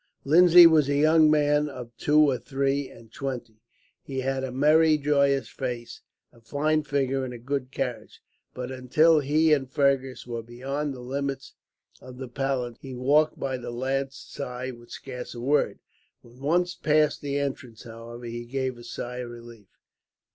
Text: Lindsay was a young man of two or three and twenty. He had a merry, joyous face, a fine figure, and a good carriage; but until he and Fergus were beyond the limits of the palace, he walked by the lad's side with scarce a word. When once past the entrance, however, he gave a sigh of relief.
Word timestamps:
Lindsay 0.23 0.65
was 0.65 0.89
a 0.89 0.95
young 0.95 1.29
man 1.29 1.69
of 1.69 1.95
two 1.95 2.17
or 2.19 2.39
three 2.39 2.89
and 2.89 3.11
twenty. 3.13 3.61
He 4.01 4.21
had 4.21 4.43
a 4.43 4.51
merry, 4.51 4.97
joyous 4.97 5.47
face, 5.47 6.01
a 6.33 6.41
fine 6.41 6.81
figure, 6.81 7.23
and 7.23 7.35
a 7.35 7.37
good 7.37 7.69
carriage; 7.69 8.19
but 8.55 8.71
until 8.71 9.19
he 9.19 9.53
and 9.53 9.69
Fergus 9.69 10.25
were 10.25 10.41
beyond 10.41 10.95
the 10.95 11.01
limits 11.01 11.53
of 12.01 12.17
the 12.17 12.27
palace, 12.27 12.79
he 12.81 12.95
walked 12.95 13.39
by 13.39 13.59
the 13.59 13.69
lad's 13.69 14.17
side 14.17 14.79
with 14.79 14.89
scarce 14.89 15.35
a 15.35 15.39
word. 15.39 15.77
When 16.23 16.39
once 16.39 16.73
past 16.73 17.21
the 17.21 17.37
entrance, 17.37 17.83
however, 17.83 18.25
he 18.25 18.45
gave 18.45 18.79
a 18.79 18.83
sigh 18.83 19.17
of 19.17 19.29
relief. 19.29 19.67